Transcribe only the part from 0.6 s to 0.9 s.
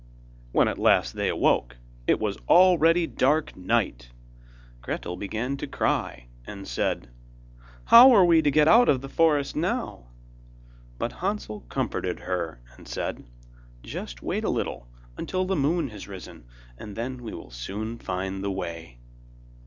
at